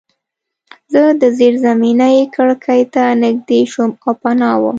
زه 0.91 1.03
د 1.21 1.23
زیرزمینۍ 1.37 2.17
کړکۍ 2.35 2.81
ته 2.93 3.03
نږدې 3.23 3.61
شوم 3.71 3.91
او 4.05 4.11
پناه 4.21 4.57
وم 4.61 4.69